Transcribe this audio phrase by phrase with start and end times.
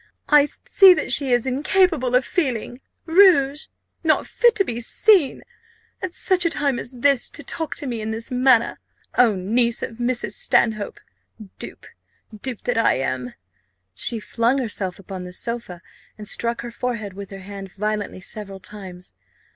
[0.29, 2.81] I see that she is incapable of feeling.
[3.05, 3.67] Rouge!
[4.03, 5.43] not fit to be seen!
[6.01, 8.79] At such a time as this, to talk to me in this manner!
[9.15, 10.31] Oh, niece of Mrs.
[10.33, 10.99] Stanhope!
[11.59, 11.85] dupe!
[12.35, 13.35] dupe that I am!"
[13.93, 15.83] She flung herself upon the sofa,
[16.17, 19.13] and struck her forehead with her hand violently several times.